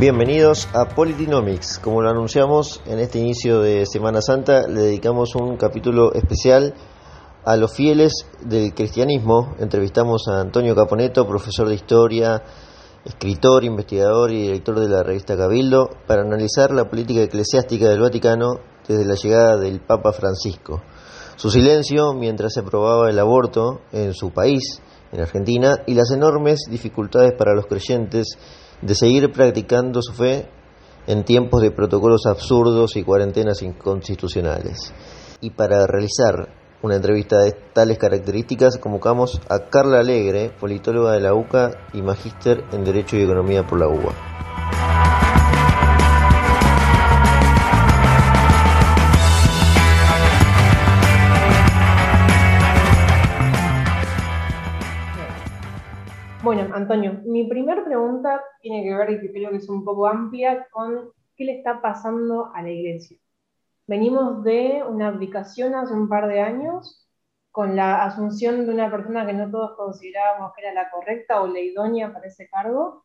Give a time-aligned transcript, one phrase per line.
[0.00, 1.78] Bienvenidos a Politinomics.
[1.78, 6.72] Como lo anunciamos en este inicio de Semana Santa, le dedicamos un capítulo especial
[7.44, 9.54] a los fieles del cristianismo.
[9.58, 12.42] Entrevistamos a Antonio Caponeto, profesor de historia,
[13.04, 18.54] escritor, investigador y director de la revista Cabildo, para analizar la política eclesiástica del Vaticano
[18.88, 20.80] desde la llegada del Papa Francisco.
[21.36, 24.80] Su silencio mientras se aprobaba el aborto en su país,
[25.12, 28.38] en Argentina, y las enormes dificultades para los creyentes
[28.82, 30.48] de seguir practicando su fe
[31.06, 34.92] en tiempos de protocolos absurdos y cuarentenas inconstitucionales.
[35.40, 41.34] Y para realizar una entrevista de tales características convocamos a Carla Alegre, politóloga de la
[41.34, 44.49] UCA y magíster en Derecho y Economía por la UBA.
[56.74, 61.10] Antonio, mi primera pregunta tiene que ver, y creo que es un poco amplia, con
[61.36, 63.18] qué le está pasando a la iglesia.
[63.86, 67.08] Venimos de una abdicación hace un par de años,
[67.50, 71.48] con la asunción de una persona que no todos considerábamos que era la correcta o
[71.48, 73.04] la idónea para ese cargo,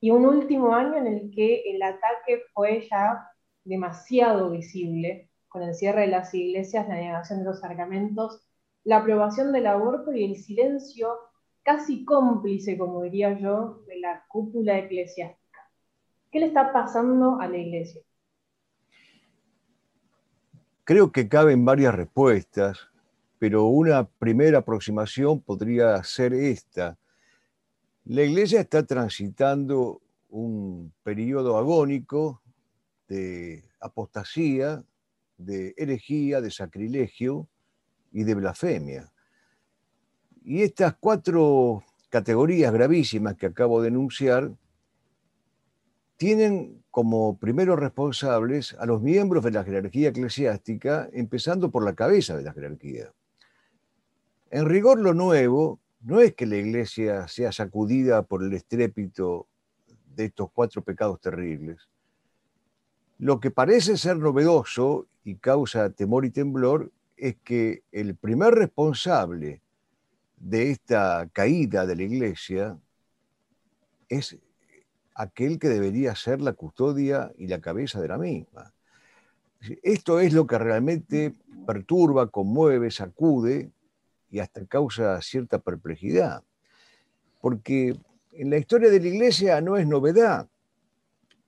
[0.00, 3.30] y un último año en el que el ataque fue ya
[3.64, 8.42] demasiado visible, con el cierre de las iglesias, la negación de los sacramentos,
[8.84, 11.16] la aprobación del aborto y el silencio
[11.62, 15.70] casi cómplice, como diría yo, de la cúpula eclesiástica.
[16.30, 18.02] ¿Qué le está pasando a la iglesia?
[20.84, 22.88] Creo que caben varias respuestas,
[23.38, 26.98] pero una primera aproximación podría ser esta.
[28.04, 32.42] La iglesia está transitando un periodo agónico
[33.06, 34.82] de apostasía,
[35.36, 37.46] de herejía, de sacrilegio
[38.10, 39.11] y de blasfemia.
[40.44, 44.52] Y estas cuatro categorías gravísimas que acabo de enunciar
[46.16, 52.36] tienen como primeros responsables a los miembros de la jerarquía eclesiástica, empezando por la cabeza
[52.36, 53.12] de la jerarquía.
[54.50, 59.46] En rigor lo nuevo no es que la iglesia sea sacudida por el estrépito
[60.14, 61.88] de estos cuatro pecados terribles.
[63.18, 69.60] Lo que parece ser novedoso y causa temor y temblor es que el primer responsable
[70.42, 72.76] de esta caída de la iglesia
[74.08, 74.36] es
[75.14, 78.74] aquel que debería ser la custodia y la cabeza de la misma.
[79.84, 81.32] Esto es lo que realmente
[81.64, 83.70] perturba, conmueve, sacude
[84.30, 86.42] y hasta causa cierta perplejidad.
[87.40, 87.96] Porque
[88.32, 90.48] en la historia de la iglesia no es novedad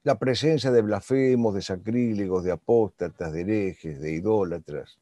[0.05, 4.99] la presencia de blasfemos, de sacrílegos, de apóstatas, de herejes, de idólatras,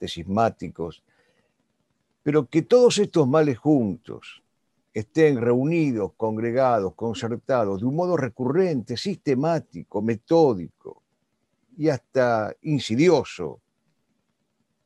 [0.00, 1.02] de cismáticos,
[2.22, 4.42] pero que todos estos males juntos
[4.92, 11.02] estén reunidos, congregados, concertados, de un modo recurrente, sistemático, metódico
[11.76, 13.60] y hasta insidioso,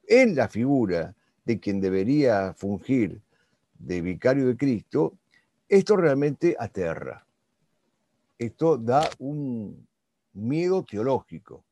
[0.07, 1.15] en la figura
[1.45, 3.21] de quien debería fungir
[3.79, 5.15] de vicario de Cristo,
[5.69, 7.27] esto realmente aterra.
[8.39, 9.87] Esto da un
[10.35, 11.65] miedo teológico.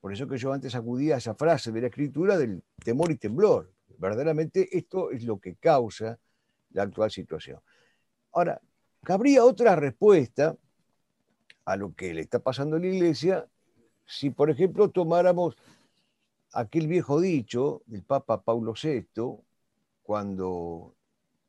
[0.00, 3.16] Por eso que yo antes acudía a esa frase de la escritura del temor y
[3.16, 3.70] temblor.
[3.98, 6.18] Verdaderamente esto es lo que causa
[6.70, 7.60] la actual situación.
[8.32, 8.60] Ahora,
[9.02, 10.56] cabría otra respuesta
[11.64, 13.48] a lo que le está pasando a la iglesia
[14.06, 15.56] si, por ejemplo, tomáramos
[16.52, 19.06] aquel viejo dicho del Papa Paulo VI,
[20.02, 20.94] cuando,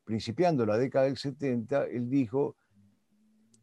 [0.04, 2.56] principiando la década del 70, él dijo,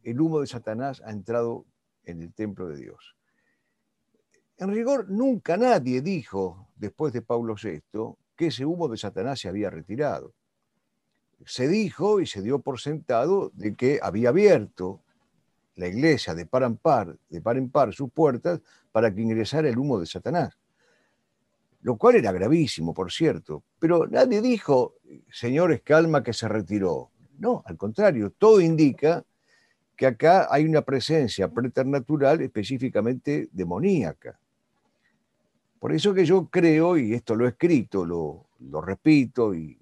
[0.03, 1.65] el humo de Satanás ha entrado
[2.03, 3.15] en el templo de Dios.
[4.57, 9.49] En rigor, nunca nadie dijo, después de Paulo VI, que ese humo de Satanás se
[9.49, 10.33] había retirado.
[11.45, 15.01] Se dijo y se dio por sentado de que había abierto
[15.75, 18.61] la iglesia de par en par, de par en par sus puertas
[18.91, 20.57] para que ingresara el humo de Satanás.
[21.81, 23.63] Lo cual era gravísimo, por cierto.
[23.79, 24.95] Pero nadie dijo,
[25.31, 27.09] señores, calma que se retiró.
[27.39, 29.25] No, al contrario, todo indica
[29.95, 34.39] que acá hay una presencia preternatural específicamente demoníaca.
[35.83, 39.77] Por eso que yo creo, y esto lo he escrito, lo, repito y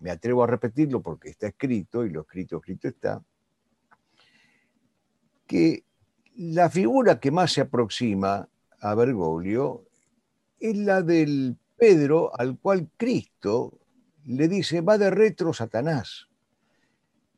[0.00, 3.22] me atrevo a repetirlo porque está escrito y lo escrito, escrito está,
[5.46, 5.84] que
[6.34, 8.48] la figura que más se aproxima
[8.80, 9.84] a Bergoglio
[10.58, 13.78] es la del Pedro al cual Cristo
[14.26, 16.26] le dice, va de retro Satanás.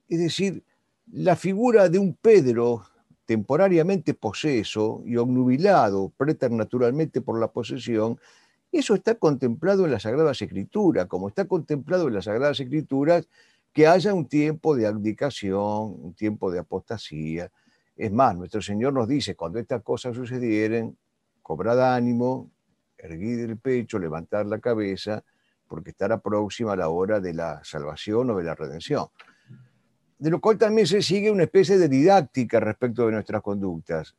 [0.09, 0.65] Es decir,
[1.13, 2.87] la figura de un Pedro
[3.27, 8.19] temporariamente poseso y obnubilado preternaturalmente por la posesión,
[8.73, 13.29] eso está contemplado en las Sagradas Escrituras, como está contemplado en las Sagradas Escrituras
[13.73, 17.51] que haya un tiempo de abdicación, un tiempo de apostasía,
[17.97, 20.97] Es más, nuestro Señor nos dice, cuando estas cosas sucedieren,
[21.43, 22.51] cobrad ánimo,
[22.97, 25.23] erguid el pecho, levantar la cabeza,
[25.69, 29.09] porque estará próxima la hora de la salvación o de la redención.
[30.23, 34.15] De lo cual también se sigue una especie de didáctica respecto de nuestras conductas,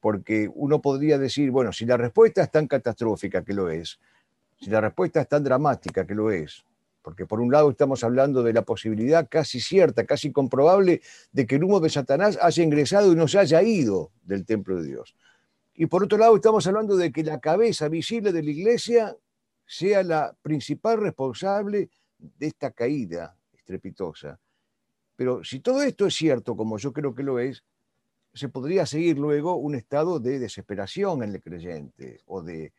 [0.00, 4.00] porque uno podría decir, bueno, si la respuesta es tan catastrófica que lo es,
[4.58, 6.64] si la respuesta es tan dramática que lo es,
[7.00, 11.00] porque por un lado estamos hablando de la posibilidad casi cierta, casi comprobable,
[11.30, 14.82] de que el humo de Satanás haya ingresado y no se haya ido del templo
[14.82, 15.14] de Dios.
[15.76, 19.16] Y por otro lado estamos hablando de que la cabeza visible de la iglesia
[19.64, 21.88] sea la principal responsable
[22.18, 24.40] de esta caída estrepitosa.
[25.16, 27.64] Pero si todo esto es cierto, como yo creo que lo es,
[28.34, 32.72] se podría seguir luego un estado de desesperación en el creyente, o de,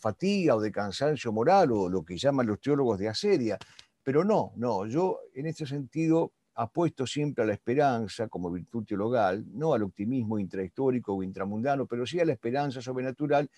[0.00, 3.58] fatiga, o de cansancio moral, o lo que llaman los teólogos de asedia.
[4.02, 9.44] Pero no, no, yo en este sentido apuesto siempre a la esperanza como virtud teologal,
[9.52, 13.50] no al optimismo intrahistórico o intramundano, pero sí a la esperanza sobrenatural,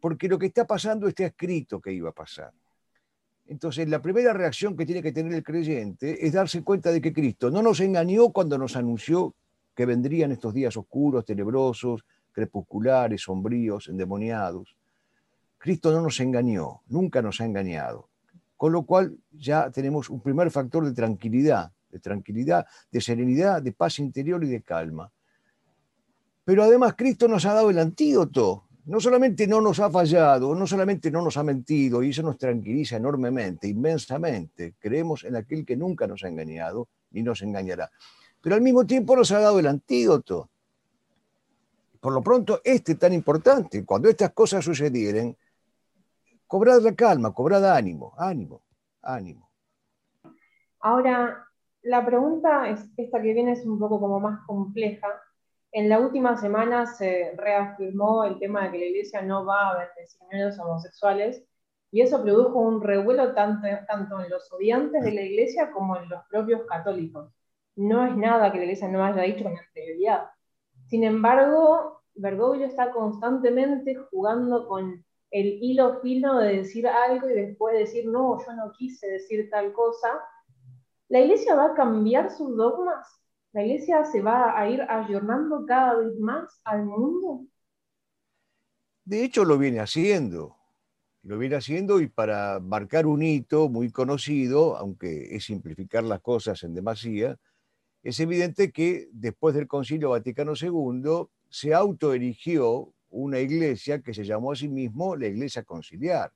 [0.00, 2.52] porque lo que está pasando está escrito que iba a pasar.
[3.50, 7.12] Entonces, la primera reacción que tiene que tener el creyente es darse cuenta de que
[7.12, 9.34] Cristo no nos engañó cuando nos anunció
[9.74, 14.76] que vendrían estos días oscuros, tenebrosos, crepusculares, sombríos, endemoniados.
[15.58, 18.08] Cristo no nos engañó, nunca nos ha engañado.
[18.56, 23.72] Con lo cual ya tenemos un primer factor de tranquilidad, de tranquilidad, de serenidad, de
[23.72, 25.10] paz interior y de calma.
[26.44, 28.68] Pero además Cristo nos ha dado el antídoto.
[28.86, 32.38] No solamente no nos ha fallado, no solamente no nos ha mentido, y eso nos
[32.38, 34.74] tranquiliza enormemente, inmensamente.
[34.78, 37.90] Creemos en aquel que nunca nos ha engañado ni nos engañará.
[38.40, 40.48] Pero al mismo tiempo nos ha dado el antídoto.
[42.00, 45.36] Por lo pronto, este tan importante, cuando estas cosas sucedieren,
[46.46, 48.62] cobrad la calma, cobrad ánimo, ánimo,
[49.02, 49.50] ánimo.
[50.80, 51.46] Ahora,
[51.82, 55.08] la pregunta es esta que viene es un poco como más compleja.
[55.72, 59.88] En la última semana se reafirmó el tema de que la iglesia no va a
[60.32, 61.44] los homosexuales
[61.92, 66.08] y eso produjo un revuelo tanto, tanto en los odiantes de la iglesia como en
[66.08, 67.32] los propios católicos.
[67.76, 70.30] No es nada que la iglesia no haya dicho con anterioridad.
[70.86, 77.78] Sin embargo, Bergoglio está constantemente jugando con el hilo fino de decir algo y después
[77.78, 80.08] decir, no, yo no quise decir tal cosa,
[81.10, 83.19] ¿La iglesia va a cambiar sus dogmas?
[83.52, 87.46] ¿La iglesia se va a ir ayornando cada vez más al mundo?
[89.04, 90.56] De hecho, lo viene haciendo.
[91.22, 96.62] Lo viene haciendo y para marcar un hito muy conocido, aunque es simplificar las cosas
[96.62, 97.36] en demasía,
[98.02, 104.52] es evidente que después del Concilio Vaticano II se autoerigió una iglesia que se llamó
[104.52, 106.32] a sí mismo la Iglesia Conciliar.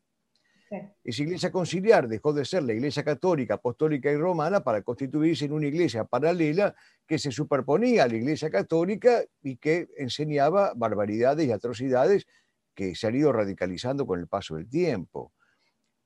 [1.02, 5.52] Esa iglesia conciliar dejó de ser la iglesia católica, apostólica y romana para constituirse en
[5.52, 6.74] una iglesia paralela
[7.06, 12.26] que se superponía a la iglesia católica y que enseñaba barbaridades y atrocidades
[12.74, 15.32] que se han ido radicalizando con el paso del tiempo.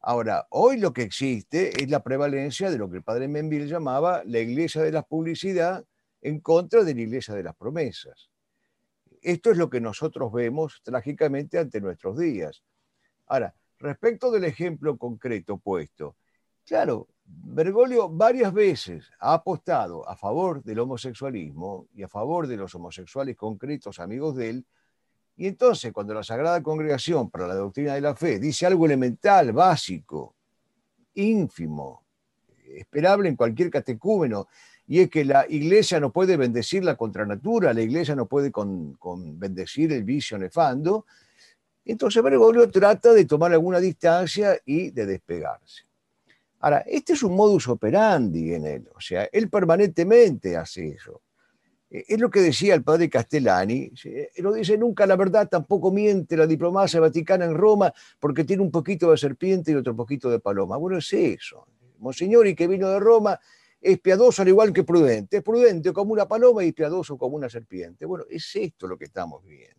[0.00, 4.22] Ahora, hoy lo que existe es la prevalencia de lo que el padre Menville llamaba
[4.24, 5.84] la iglesia de la publicidad
[6.20, 8.30] en contra de la iglesia de las promesas.
[9.20, 12.62] Esto es lo que nosotros vemos trágicamente ante nuestros días.
[13.26, 16.16] Ahora, Respecto del ejemplo concreto puesto,
[16.66, 22.74] claro, Bergoglio varias veces ha apostado a favor del homosexualismo y a favor de los
[22.74, 24.66] homosexuales concretos amigos de él,
[25.36, 29.52] y entonces cuando la Sagrada Congregación para la Doctrina de la Fe dice algo elemental,
[29.52, 30.34] básico,
[31.14, 32.04] ínfimo,
[32.64, 34.48] esperable en cualquier catecúmeno,
[34.86, 38.94] y es que la iglesia no puede bendecir la contranatura, la iglesia no puede con,
[38.94, 41.04] con bendecir el vicio nefando,
[41.92, 45.84] entonces Bergoglio trata de tomar alguna distancia y de despegarse.
[46.60, 51.22] Ahora, este es un modus operandi en él, o sea, él permanentemente hace eso.
[51.90, 53.92] Eh, es lo que decía el padre Castellani,
[54.38, 58.70] no dice nunca la verdad, tampoco miente la diplomacia vaticana en Roma porque tiene un
[58.70, 60.76] poquito de serpiente y otro poquito de paloma.
[60.76, 61.66] Bueno, es eso.
[61.98, 63.38] Monseñor y que vino de Roma
[63.80, 65.38] es piadoso al igual que prudente.
[65.38, 68.04] Es prudente como una paloma y piadoso como una serpiente.
[68.04, 69.77] Bueno, es esto lo que estamos viendo.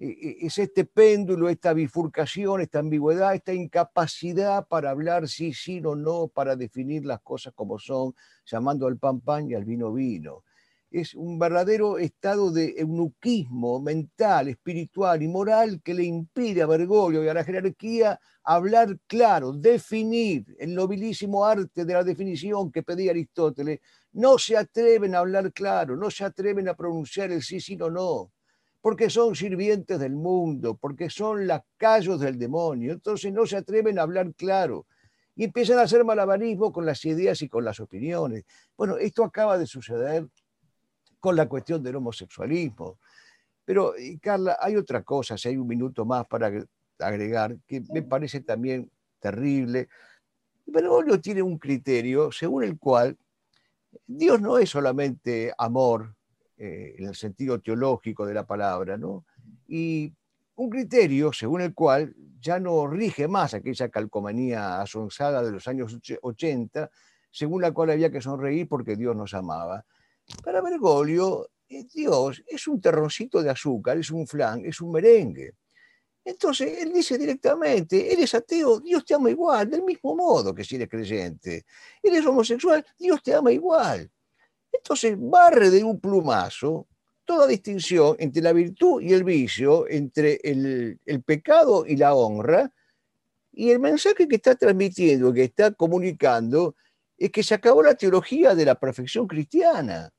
[0.00, 5.82] E, e, es este péndulo, esta bifurcación, esta ambigüedad, esta incapacidad para hablar sí, sí
[5.84, 8.14] o no, para definir las cosas como son,
[8.46, 10.44] llamando al pan pan y al vino vino.
[10.90, 17.24] Es un verdadero estado de eunuquismo mental, espiritual y moral que le impide a Bergoglio
[17.24, 23.10] y a la jerarquía hablar claro, definir el nobilísimo arte de la definición que pedía
[23.10, 23.80] Aristóteles.
[24.12, 27.90] No se atreven a hablar claro, no se atreven a pronunciar el sí, sí o
[27.90, 28.30] no
[28.80, 34.02] porque son sirvientes del mundo, porque son lacayos del demonio, entonces no se atreven a
[34.02, 34.86] hablar claro
[35.34, 38.44] y empiezan a hacer malabarismo con las ideas y con las opiniones.
[38.76, 40.26] Bueno, esto acaba de suceder
[41.20, 42.98] con la cuestión del homosexualismo.
[43.64, 46.50] Pero, Carla, hay otra cosa, si hay un minuto más para
[46.98, 49.88] agregar, que me parece también terrible.
[50.66, 53.16] Bergoglio tiene un criterio según el cual
[54.06, 56.16] Dios no es solamente amor
[56.58, 59.24] eh, en el sentido teológico de la palabra, ¿no?
[59.68, 60.12] Y
[60.56, 65.96] un criterio según el cual ya no rige más aquella calcomanía asonsada de los años
[66.20, 66.90] 80,
[67.30, 69.84] según la cual había que sonreír porque Dios nos amaba.
[70.42, 75.54] Para Bergoglio, eh, Dios es un terroncito de azúcar, es un flan, es un merengue.
[76.24, 80.74] Entonces, él dice directamente, eres ateo, Dios te ama igual, del mismo modo que si
[80.74, 81.64] eres creyente.
[82.02, 84.10] Eres homosexual, Dios te ama igual.
[84.72, 86.86] Entonces, barre de un plumazo
[87.28, 92.72] toda distinción entre la virtud y el vicio, entre el, pecado y la honra,
[93.52, 96.74] y el mensaje que está transmitiendo, que está comunicando,
[97.18, 100.10] es que se acabó la teología de la perfección cristiana.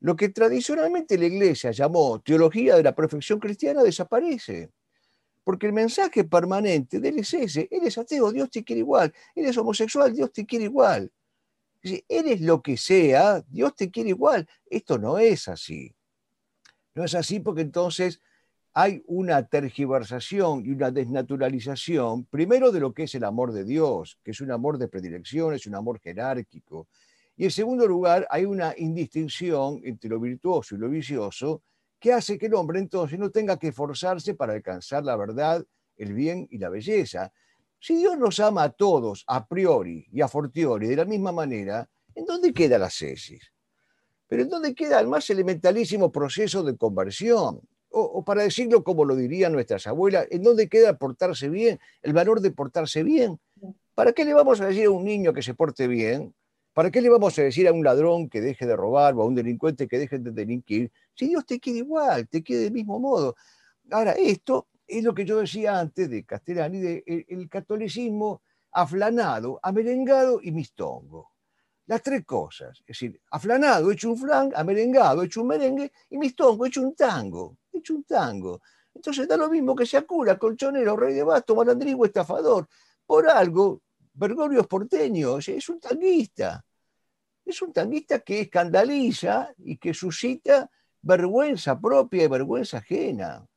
[0.00, 4.70] Lo que tradicionalmente la iglesia llamó teología de la perfección cristiana desaparece.
[5.44, 7.68] Porque el mensaje permanente de él es ese.
[7.70, 9.12] Eres ateo, Dios te quiere igual.
[9.34, 11.12] Eres homosexual, Dios te quiere igual.
[11.82, 14.48] Eres lo que sea, Dios te quiere igual.
[14.66, 15.94] Esto no es así.
[16.94, 18.20] No es así porque entonces
[18.74, 24.18] hay una tergiversación y una desnaturalización, primero de lo que es el amor de Dios,
[24.22, 26.86] que es un amor de predilección, es un amor jerárquico,
[27.38, 31.62] y en segundo lugar, hay una indistinción entre lo virtuoso y lo vicioso
[32.00, 35.64] que hace que el hombre entonces no tenga que esforzarse para alcanzar la verdad,
[35.96, 37.32] el bien y la belleza.
[37.78, 41.88] Si Dios nos ama a todos a priori y a fortiori de la misma manera,
[42.14, 43.52] ¿en dónde queda la cesis?
[44.26, 47.60] Pero ¿en dónde queda el más elementalísimo proceso de conversión?
[47.90, 51.80] O, para decirlo como lo dirían nuestras abuelas, ¿en dónde queda portarse bien?
[52.02, 53.40] El valor de portarse bien.
[53.94, 56.34] ¿Para qué le vamos a decir a un niño que se porte bien
[56.78, 59.24] ¿Para qué le vamos a decir a un ladrón que deje de robar o a
[59.24, 60.92] un delincuente que deje de delinquir?
[61.12, 63.34] Si Dios te quiere igual, te quiere del mismo modo.
[63.90, 68.42] Ahora, esto es lo que yo decía antes de Castellani, de el, catolicismo
[68.72, 71.32] aflanado, amerengado y mistongo.
[71.86, 72.78] Las tres cosas.
[72.80, 77.56] Es decir, aflanado, hecho un flan, amerengado, hecho un merengue, y mistongo, hecho un tango.
[77.72, 78.60] Hecho un tango.
[78.94, 82.68] Entonces da lo mismo que sea cura, colchonero, rey de basto, malandrigo, estafador.
[83.06, 84.66] Por algo, Bergoglio
[85.38, 86.64] es es un tanguista
[87.50, 93.47] es un tanguista que escandaliza y que suscita vergüenza propia y vergüenza ajena.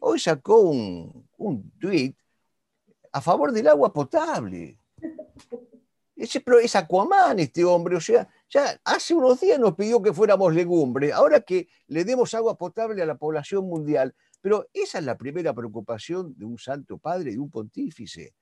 [0.00, 2.16] Hoy sacó un, un tuit
[3.12, 4.78] a favor del agua potable.
[6.16, 10.54] Ese, es Aquaman este hombre, o sea, ya hace unos días nos pidió que fuéramos
[10.54, 15.18] legumbre, ahora que le demos agua potable a la población mundial, pero esa es la
[15.18, 18.34] primera preocupación de un santo padre, de un pontífice.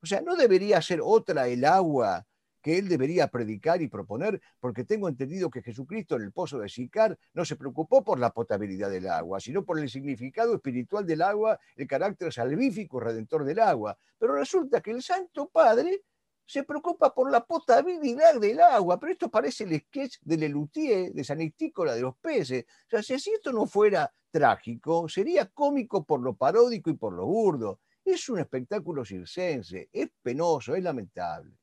[0.00, 2.24] O sea, no debería ser otra el agua
[2.68, 6.68] que él debería predicar y proponer, porque tengo entendido que Jesucristo en el pozo de
[6.68, 11.22] Sicar no se preocupó por la potabilidad del agua, sino por el significado espiritual del
[11.22, 13.96] agua, el carácter salvífico redentor del agua.
[14.18, 16.02] Pero resulta que el Santo Padre
[16.44, 21.24] se preocupa por la potabilidad del agua, pero esto parece el sketch de Lelutier, de
[21.24, 22.66] San Istícola de los peces.
[22.92, 27.24] O sea, si esto no fuera trágico, sería cómico por lo paródico y por lo
[27.24, 27.80] burdo.
[28.04, 31.57] Es un espectáculo circense, es penoso, es lamentable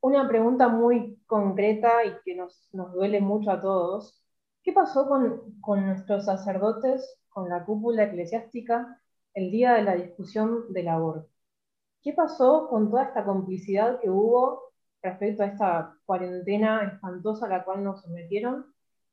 [0.00, 4.22] una pregunta muy concreta y que nos, duele mucho a todos.
[4.62, 9.00] ¿Qué pasó con, con, nuestros sacerdotes, con la cúpula eclesiástica,
[9.34, 11.30] el día de la discusión del aborto?
[12.02, 14.68] ¿Qué pasó con toda esta complicidad que hubo
[15.02, 18.66] respecto a esta cuarentena espantosa a la cual nos sometieron,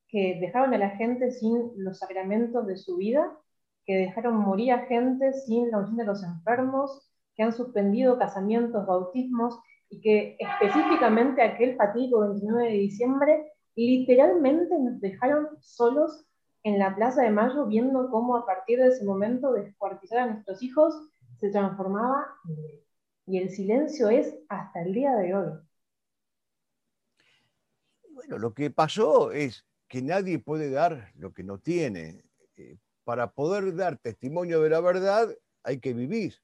[0.08, 3.38] que dejaron a la gente sin los sacramentos de su vida,
[3.86, 8.86] que dejaron morir a gente sin la unción de los enfermos, que han suspendido casamientos,
[8.86, 9.60] bautismos,
[9.96, 16.26] y que específicamente aquel fatídico 29 de diciembre literalmente nos dejaron solos
[16.64, 20.62] en la Plaza de Mayo viendo cómo a partir de ese momento descuartizar a nuestros
[20.64, 20.94] hijos
[21.40, 22.86] se transformaba en.
[23.28, 25.52] Y el silencio es hasta el día de hoy.
[28.12, 32.24] Bueno, lo que pasó es que nadie puede dar lo que no tiene.
[32.56, 36.36] Eh, para poder dar testimonio de la verdad hay que vivir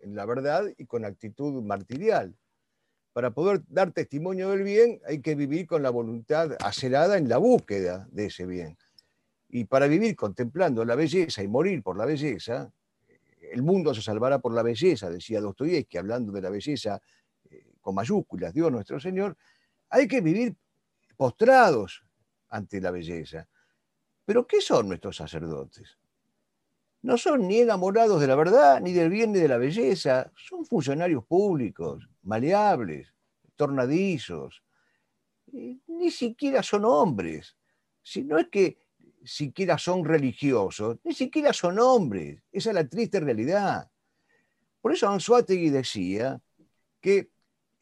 [0.00, 2.36] en la verdad y con actitud martirial
[3.16, 7.38] para poder dar testimonio del bien hay que vivir con la voluntad acerada en la
[7.38, 8.76] búsqueda de ese bien.
[9.48, 12.70] Y para vivir contemplando la belleza y morir por la belleza,
[13.40, 17.00] el mundo se salvará por la belleza, decía Dostoyevsky, hablando de la belleza
[17.48, 19.34] eh, con mayúsculas, Dios nuestro Señor,
[19.88, 20.54] hay que vivir
[21.16, 22.04] postrados
[22.50, 23.48] ante la belleza.
[24.26, 25.96] Pero ¿qué son nuestros sacerdotes?
[27.06, 30.66] No son ni enamorados de la verdad, ni del bien, ni de la belleza, son
[30.66, 33.14] funcionarios públicos, maleables,
[33.54, 34.64] tornadizos,
[35.52, 37.56] ni siquiera son hombres.
[38.02, 38.78] si no es que
[39.22, 42.42] siquiera son religiosos, ni siquiera son hombres.
[42.50, 43.88] Esa es la triste realidad.
[44.80, 46.40] Por eso Anzuategui decía
[47.00, 47.30] que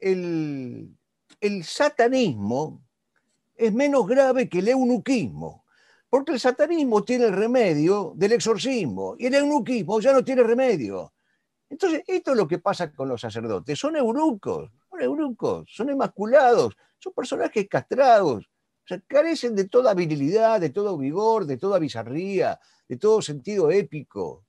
[0.00, 0.94] el,
[1.40, 2.84] el satanismo
[3.54, 5.63] es menos grave que el eunuquismo,
[6.14, 11.12] porque el satanismo tiene el remedio del exorcismo y el eunuquismo ya no tiene remedio.
[11.68, 13.76] Entonces, esto es lo que pasa con los sacerdotes.
[13.76, 18.48] Son eunucos, son eunucos, son emasculados, son personajes castrados,
[19.08, 24.44] carecen de toda virilidad, de todo vigor, de toda bizarría, de todo sentido épico.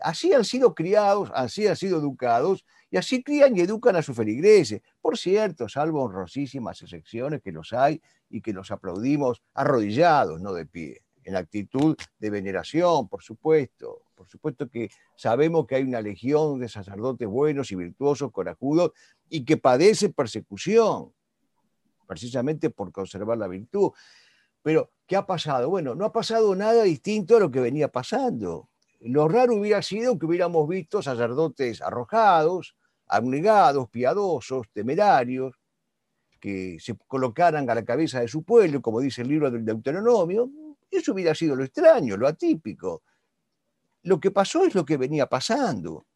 [0.00, 4.16] Así han sido criados, así han sido educados, y así crían y educan a sus
[4.16, 4.82] feligreses.
[5.00, 10.66] Por cierto, salvo honrosísimas excepciones que los hay y que los aplaudimos arrodillados, no de
[10.66, 14.02] pie, en actitud de veneración, por supuesto.
[14.14, 18.92] Por supuesto que sabemos que hay una legión de sacerdotes buenos y virtuosos, corajudos,
[19.28, 21.12] y que padecen persecución
[22.06, 23.90] precisamente por conservar la virtud.
[24.62, 25.68] Pero, ¿qué ha pasado?
[25.68, 28.70] Bueno, no ha pasado nada distinto a lo que venía pasando.
[29.04, 32.74] Lo raro hubiera sido que hubiéramos visto sacerdotes arrojados,
[33.06, 35.54] abnegados, piadosos, temerarios,
[36.40, 40.50] que se colocaran a la cabeza de su pueblo, como dice el libro del Deuteronomio.
[40.90, 43.02] Eso hubiera sido lo extraño, lo atípico.
[44.04, 46.06] Lo que pasó es lo que venía pasando.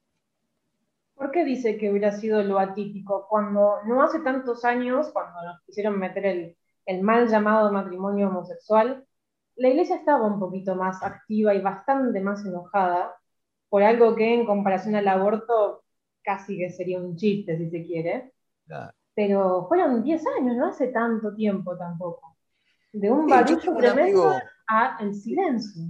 [1.15, 3.27] ¿Por qué dice que hubiera sido lo atípico?
[3.29, 6.55] Cuando no hace tantos años, cuando nos quisieron meter
[6.87, 9.07] el, mal llamado matrimonio homosexual,
[9.59, 13.15] la iglesia estaba un poquito más activa y bastante más enojada
[13.69, 15.85] por algo que en comparación al aborto
[16.23, 18.33] casi que sería un chiste, si se quiere.
[19.15, 22.37] Pero fueron 10 años, no hace tanto tiempo tampoco.
[22.93, 24.33] De un barullo tremendo
[24.69, 25.83] a el silencio.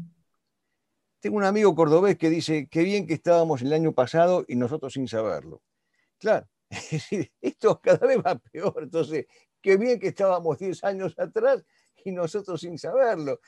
[1.20, 4.94] Tengo un amigo cordobés que dice, qué bien que estábamos el año pasado y nosotros
[4.94, 5.60] sin saberlo.
[6.18, 6.46] Claro,
[7.40, 8.84] esto cada vez va peor.
[8.84, 9.26] Entonces,
[9.60, 11.64] qué bien que estábamos 10 años atrás
[12.04, 13.40] y nosotros sin saberlo.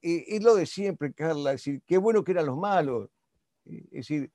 [0.00, 3.08] Es lo de siempre, Carla, es decir, qué bueno que eran los malos.
[3.64, 4.30] Es decir,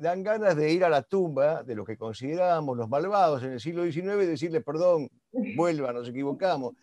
[0.00, 3.60] dan ganas de ir a la tumba de los que considerábamos los malvados en el
[3.60, 5.08] siglo XIX y decirle, perdón,
[5.54, 6.74] vuelva, nos equivocamos.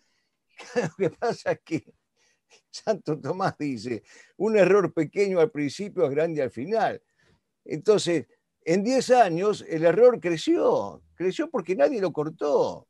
[0.74, 1.94] Lo que pasa es que
[2.70, 4.02] Santo Tomás dice,
[4.36, 7.02] un error pequeño al principio es grande al final.
[7.64, 8.26] Entonces,
[8.62, 12.86] en 10 años el error creció, creció porque nadie lo cortó,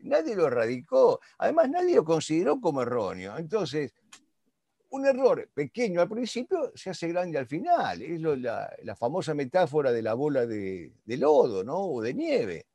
[0.00, 3.36] nadie lo erradicó, además nadie lo consideró como erróneo.
[3.36, 3.92] Entonces,
[4.90, 8.00] un error pequeño al principio se hace grande al final.
[8.02, 11.78] Es la, famosa metáfora de la bola de, lodo, ¿no?
[11.78, 12.66] O de nieve.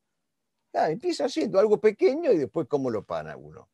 [0.73, 3.69] empieza siendo algo pequeño y después cómo lo pana uno.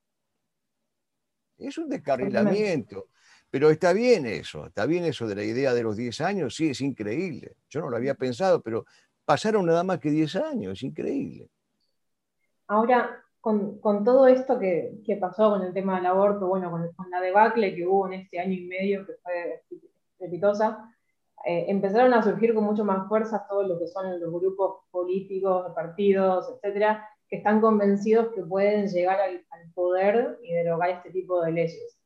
[1.58, 3.10] Es un descarrilamiento.
[3.50, 6.70] Pero está bien eso, está bien eso de la idea de los 10 años, sí,
[6.70, 7.56] es increíble.
[7.68, 8.86] Yo no lo había pensado, pero
[9.26, 11.50] pasaron nada más que 10 años, es increíble.
[12.68, 17.76] Ahora, con, todo esto que, pasó con el tema del aborto, bueno, con, la debacle
[17.76, 19.64] que hubo en este año y medio, que fue
[20.20, 20.94] exitosa,
[21.46, 25.72] eh, empezaron a surgir con mucho más fuerza todos lo que son los grupos políticos,
[25.74, 31.52] partidos, etcétera, que están convencidos que pueden llegar al, poder y derogar este tipo de
[31.52, 31.98] leyes.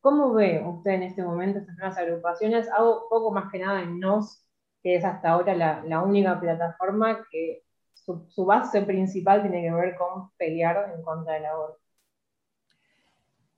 [0.00, 2.68] ¿Cómo ve usted en este momento estas nuevas agrupaciones?
[2.70, 4.44] Hago poco más que nada en NOS,
[4.82, 7.62] que es hasta ahora la, única plataforma que
[7.94, 11.78] su, base principal tiene que ver con pelear en contra del aborto.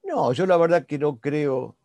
[0.02, 1.76] No, yo la verdad que no creo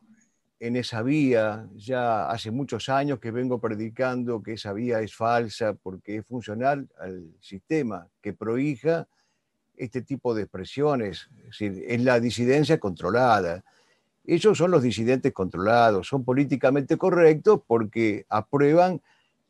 [0.60, 1.68] en esa vía.
[1.76, 6.88] Ya hace muchos años que vengo predicando que esa vía es falsa porque es funcional
[7.00, 9.08] al sistema que prohija
[9.78, 13.64] este tipo de expresiones, es decir, es la disidencia controlada.
[14.26, 19.02] Ellos son los disidentes controlados, son políticamente correctos porque aprueban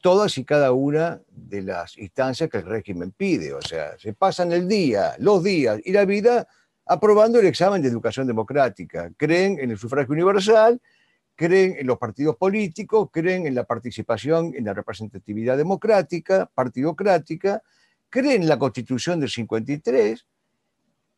[0.01, 3.53] todas y cada una de las instancias que el régimen pide.
[3.53, 6.47] O sea, se pasan el día, los días y la vida
[6.85, 9.11] aprobando el examen de educación democrática.
[9.15, 10.81] Creen en el sufragio universal,
[11.35, 17.61] creen en los partidos políticos, creen en la participación en la representatividad democrática, partidocrática,
[18.09, 20.25] creen en la constitución del 53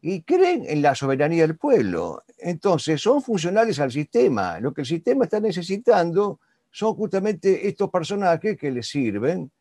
[0.02, 2.24] y creen en la soberanía del pueblo.
[2.38, 4.60] Entonces, son funcionales al sistema.
[4.60, 6.40] Lo que el sistema está necesitando
[6.72, 9.52] son justamente estos personajes que le sirven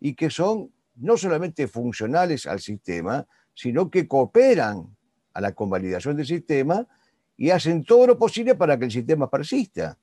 [0.00, 4.96] y que son no solamente funcionales al sistema, sino que cooperan
[5.34, 6.86] a la convalidación del sistema
[7.36, 9.98] y hacen todo lo posible para que el sistema persista.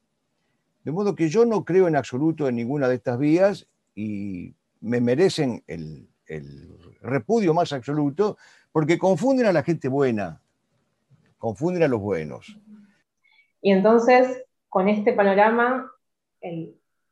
[0.84, 5.02] De modo que yo no creo en absoluto en ninguna de estas vías y me
[5.02, 8.38] merecen el, el repudio más absoluto,
[8.72, 10.42] porque confunden a la gente buena,
[11.38, 12.58] confunden a los buenos.
[13.62, 15.92] Y entonces, con este panorama,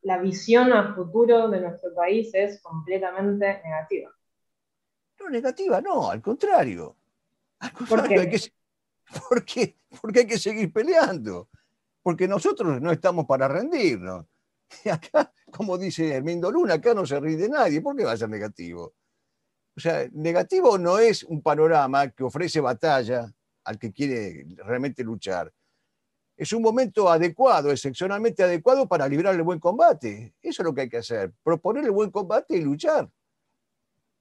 [0.02, 4.10] la visión a futuro de nuestro país es completamente negativa.
[5.20, 6.96] No, negativa, no, al contrario.
[7.58, 8.22] Al contrario,
[9.28, 11.48] Porque, porque hay que seguir peleando.
[12.02, 14.26] Porque nosotros no estamos para rendirnos.
[14.84, 17.80] Y acá, como dice Hermindo Luna, acá no se rinde nadie.
[17.80, 18.94] ¿Por qué va a ser negativo?
[19.76, 23.32] O sea, negativo no es un panorama que ofrece batalla
[23.64, 25.52] al que quiere realmente luchar.
[26.38, 30.34] Es un momento adecuado, excepcionalmente adecuado para librar el buen combate.
[30.40, 33.10] Eso es lo que hay que hacer, proponer el buen combate y luchar.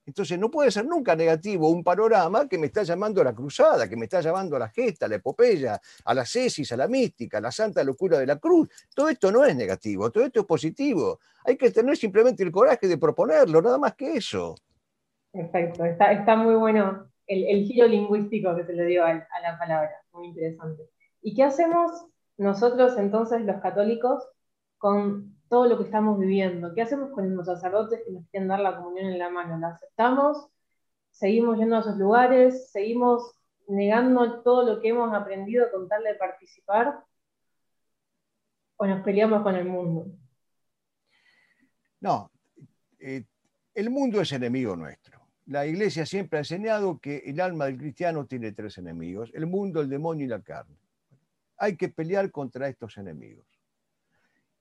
[0.03, 3.88] Entonces no puede ser nunca negativo un panorama que me está llamando a la cruzada,
[3.88, 6.88] que me está llamando a la gesta, a la epopeya, a la cesis, a la
[6.88, 8.67] mística, a la santa locura de la cruz.
[8.95, 11.19] Todo esto no es negativo, todo esto es positivo.
[11.45, 14.56] Hay que tener simplemente el coraje de proponerlo, nada más que eso.
[15.32, 19.91] Perfecto, está, muy bueno el, giro lingüístico que se le dio a, a la palabra,
[20.13, 20.97] muy interesante.
[21.28, 21.92] ¿Y qué hacemos
[22.38, 24.24] nosotros entonces los católicos
[24.78, 26.74] con todo lo que estamos viviendo.
[26.74, 29.58] ¿Qué hacemos con los sacerdotes que nos quieren dar la comunión en la mano?
[29.60, 30.48] ¿La aceptamos?
[31.12, 32.72] ¿Seguimos yendo a esos lugares?
[32.72, 33.34] ¿Seguimos
[33.68, 37.04] negando todo lo que hemos aprendido con tal de participar?
[38.78, 40.06] ¿O nos peleamos con el mundo?
[42.00, 42.32] No,
[43.00, 43.26] eh,
[43.74, 45.20] el mundo es enemigo nuestro.
[45.48, 49.82] La iglesia siempre ha enseñado que el alma del cristiano tiene tres enemigos, el mundo,
[49.82, 50.78] el demonio y la carne.
[51.58, 53.46] Hay que pelear contra estos enemigos.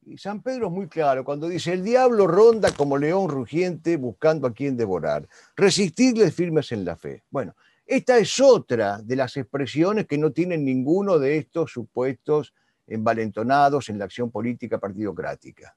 [0.02, 4.46] Y San Pedro es muy claro cuando dice, el diablo ronda como león rugiente buscando
[4.46, 5.28] a quien devorar.
[5.56, 7.24] Resistidles firmes en la fe.
[7.28, 12.54] Bueno, esta es otra de las expresiones que no tienen ninguno de estos supuestos
[12.87, 15.76] envalentonados en la acción política partidocrática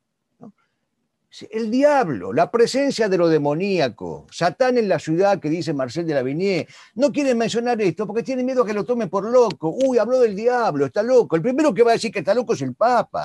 [1.52, 6.16] el diablo, la presencia de lo demoníaco, Satán en la ciudad que dice Marcel de
[6.16, 9.70] la Vigne, no quieren mencionar esto porque tienen miedo a que lo tomen por loco.
[9.86, 11.36] Uy, habló del diablo, está loco.
[11.36, 13.24] El primero que va a decir que está loco es el Papa.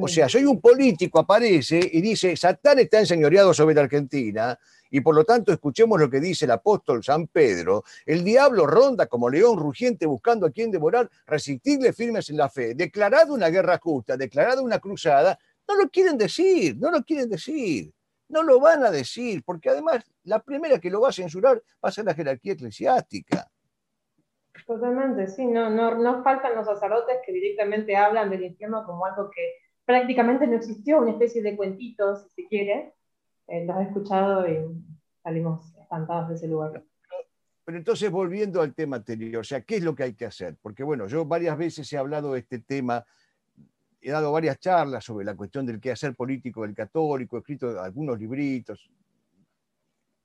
[0.00, 4.58] O sea, soy un político, aparece y dice, Satán está enseñoreado sobre Argentina
[4.92, 9.06] y por lo tanto escuchemos lo que dice el apóstol San Pedro, el diablo ronda
[9.06, 13.78] como león rugiente buscando a quien devorar, resistirle firmes en la fe, declarado una guerra
[13.82, 15.38] justa, declarada una cruzada,
[15.68, 17.92] no lo quieren decir, no lo quieren decir,
[18.28, 21.88] no lo van a decir, porque además la primera que lo va a censurar va
[21.88, 23.46] a ser la jerarquía eclesiástica.
[24.66, 29.54] Totalmente, sí, no, no, faltan los sacerdotes que directamente hablan del infierno como algo que
[29.84, 32.94] prácticamente no existió, una especie de cuentitos, si se quiere.
[33.48, 34.58] Eh, los he escuchado y
[35.22, 36.84] salimos espantados de ese lugar.
[37.64, 40.56] Pero entonces, volviendo al tema anterior, o sea, ¿qué es lo que hay que hacer?
[40.60, 43.04] Porque bueno, yo varias veces he hablado de este tema
[44.02, 48.18] he dado varias charlas sobre la cuestión del quehacer político del católico, he escrito algunos
[48.18, 48.90] libritos.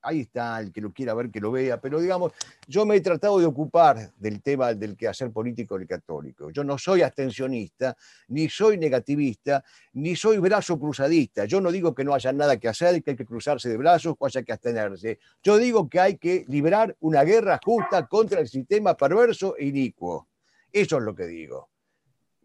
[0.02, 2.32] Ahí está, el que lo quiera ver, que lo vea, pero digamos,
[2.68, 6.50] yo me he tratado de ocupar del tema del quehacer político del católico.
[6.50, 7.96] Yo no soy abstencionista,
[8.30, 9.64] ni soy negativista,
[9.94, 11.46] ni soy brazo cruzadista.
[11.46, 14.16] Yo no digo que no haya nada que hacer, que hay que cruzarse de brazos
[14.18, 15.20] o haya que abstenerse.
[15.44, 20.30] Yo digo que hay que librar una guerra justa contra el sistema perverso e inicuo.
[20.72, 21.70] Eso es lo que digo.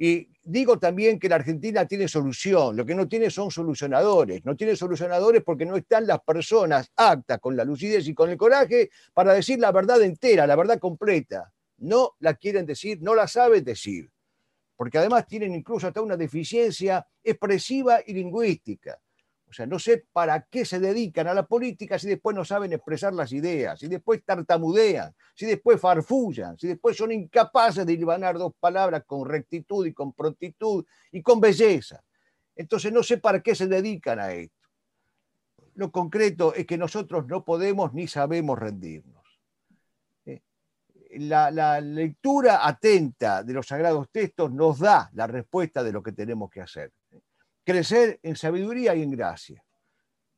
[0.04, 4.56] Y digo también que la Argentina tiene solución, lo que no tiene son solucionadores, no
[4.56, 8.90] tiene solucionadores porque no están las personas aptas con la lucidez y con el coraje
[9.14, 11.52] para decir la verdad entera, la verdad completa.
[11.76, 14.10] No la quieren decir, no la saben decir,
[14.74, 18.98] porque además tienen incluso hasta una deficiencia expresiva y lingüística.
[19.52, 22.72] O sea, no sé para qué se dedican a la política si después no saben
[22.72, 28.38] expresar las ideas, si después tartamudean, si después farfullan, si después son incapaces de hilvanar
[28.38, 32.02] dos palabras con rectitud y con prontitud y con belleza.
[32.56, 34.56] Entonces no sé para qué se dedican a esto.
[35.74, 39.38] Lo concreto es que nosotros no podemos ni sabemos rendirnos.
[40.24, 40.40] Eh,
[41.10, 46.12] la, la, lectura atenta de los sagrados textos nos da la respuesta de lo que
[46.12, 46.90] tenemos que hacer
[47.64, 49.64] crecer en sabiduría y en gracia.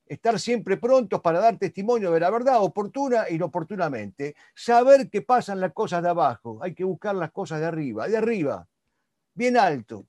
[0.06, 4.36] Estar siempre prontos para dar testimonio de la verdad oportuna e inoportunamente.
[4.54, 6.58] Saber que pasan las cosas de abajo.
[6.62, 8.68] Hay que buscar las cosas de arriba, de arriba,
[9.34, 10.06] bien alto.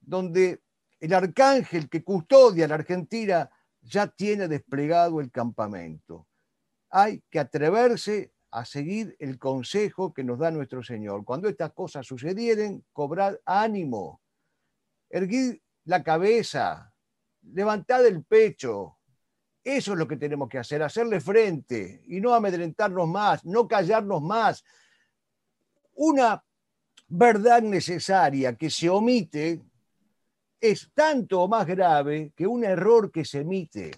[0.00, 0.60] Donde
[1.00, 6.26] el arcángel que custodia la Argentina ya tiene desplegado el campamento.
[6.90, 11.24] Hay que atreverse a seguir el consejo que nos da nuestro Señor.
[11.24, 14.20] Cuando estas cosas sucedieren, cobrad ánimo
[15.10, 16.92] erguid la cabeza,
[17.52, 18.98] levantad el pecho.
[19.64, 24.22] Eso es lo que tenemos que hacer, hacerle frente y no amedrentarnos más, no callarnos
[24.22, 24.64] más.
[25.94, 26.42] Una
[27.08, 29.62] verdad necesaria que se omite
[30.60, 33.90] es tanto más grave que un error que se emite.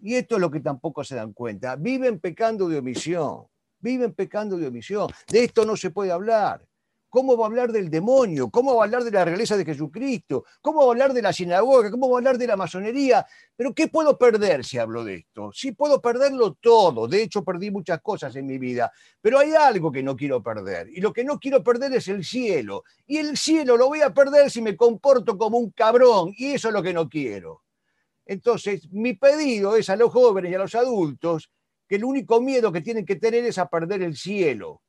[0.00, 1.76] Y esto es lo que tampoco se dan cuenta.
[1.76, 3.46] Viven pecando de omisión,
[3.78, 5.08] viven pecando de omisión.
[5.28, 6.66] De esto no se puede hablar.
[7.12, 8.48] ¿Cómo va a hablar del demonio?
[8.48, 10.46] ¿Cómo va a hablar de la realeza de Jesucristo?
[10.62, 11.90] ¿Cómo va a hablar de la sinagoga?
[11.90, 13.26] ¿Cómo va a hablar de la masonería?
[13.54, 15.50] Pero ¿qué puedo perder si hablo de esto?
[15.52, 17.06] Sí puedo perderlo todo.
[17.06, 18.90] De hecho, perdí muchas cosas en mi vida.
[19.20, 20.88] Pero hay algo que no quiero perder.
[20.88, 22.84] Y lo que no quiero perder es el cielo.
[23.06, 26.32] Y el cielo lo voy a perder si me comporto como un cabrón.
[26.34, 27.60] Y eso es lo que no quiero.
[28.24, 31.50] Entonces, mi pedido es a los jóvenes y a los adultos
[31.86, 34.80] que el único miedo que tienen que tener es a perder el cielo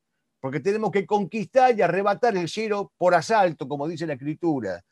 [0.43, 4.84] porque tenemos que conquistar y arrebatar el cielo por asalto, como dice la escritura.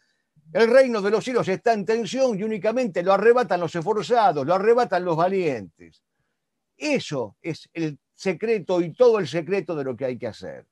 [0.54, 4.54] El reino de los cielos está en tensión y únicamente lo arrebatan los esforzados, lo
[4.54, 6.02] arrebatan los valientes.
[6.78, 10.66] Eso es el secreto y todo el secreto de lo que hay que hacer.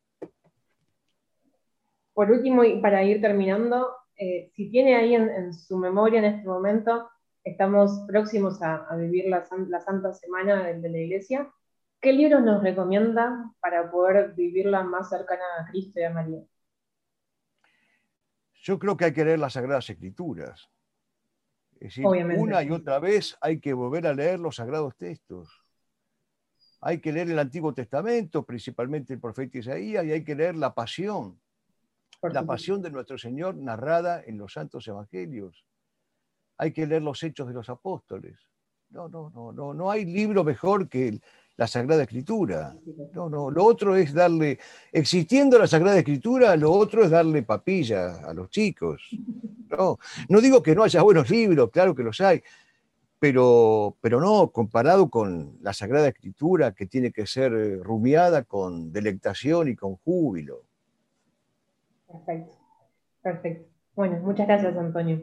[2.13, 6.47] Por último, y para ir terminando, eh, si tiene ahí en, su memoria en este
[6.47, 7.09] momento,
[7.43, 11.51] estamos próximos a, vivir la, Santa Semana de la Iglesia,
[12.01, 16.41] ¿Qué libros nos recomienda para poder vivirla más cercana a Cristo y a María?
[18.61, 20.69] Yo creo que hay que leer las Sagradas Escrituras.
[21.73, 25.63] Es decir, una y otra vez hay que volver a leer los sagrados textos.
[26.81, 30.73] Hay que leer el Antiguo Testamento, principalmente el profeta Isaías, y hay que leer la
[30.73, 31.39] pasión,
[32.21, 35.65] la pasión de nuestro Señor narrada en los santos evangelios.
[36.57, 38.37] Hay que leer los hechos de los apóstoles.
[38.89, 41.23] No, no, no, no, no hay libro mejor que el,
[41.59, 42.73] la Sagrada Escritura.
[43.13, 44.59] No, no, lo otro es darle,
[44.93, 49.09] existiendo la Sagrada Escritura, lo otro es darle papilla a los chicos.
[49.69, 52.41] No, no digo que no haya buenos libros, claro que los hay,
[53.19, 58.93] pero, pero no, comparado con la Sagrada Escritura que tiene que ser eh, rumiada con
[58.93, 60.63] delectación y con júbilo.
[62.07, 62.53] Perfecto,
[63.21, 63.69] perfecto.
[63.95, 65.21] Bueno, muchas gracias, Antonio.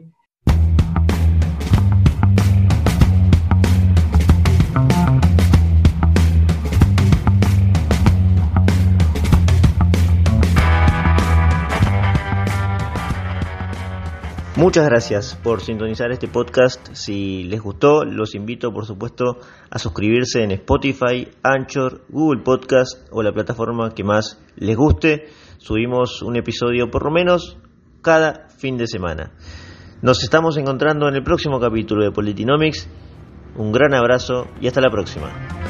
[14.57, 16.91] Muchas gracias por sintonizar este podcast.
[16.93, 19.37] Si les gustó, los invito por supuesto
[19.69, 25.27] a suscribirse en Spotify, Anchor, Google Podcast o la plataforma que más les guste.
[25.59, 27.59] Subimos un episodio por lo menos
[28.01, 29.31] cada fin de semana.
[30.01, 32.89] Nos estamos encontrando en el próximo capítulo de Politinomics.
[33.57, 35.66] Un gran abrazo y hasta la próxima.